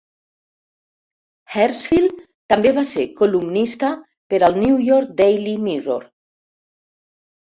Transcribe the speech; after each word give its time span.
Hershfield 1.55 2.23
també 2.53 2.71
va 2.77 2.85
ser 2.93 3.05
columnista 3.21 3.91
per 4.35 4.41
al 4.49 4.59
New 4.65 4.83
York 4.89 5.15
Daily 5.21 5.55
Mirror. 5.67 6.13